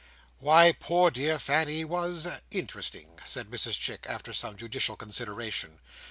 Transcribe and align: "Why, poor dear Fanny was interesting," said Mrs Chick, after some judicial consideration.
"Why, 0.39 0.71
poor 0.71 1.11
dear 1.11 1.37
Fanny 1.37 1.85
was 1.85 2.27
interesting," 2.49 3.19
said 3.23 3.51
Mrs 3.51 3.79
Chick, 3.79 4.07
after 4.09 4.33
some 4.33 4.57
judicial 4.57 4.95
consideration. 4.95 5.79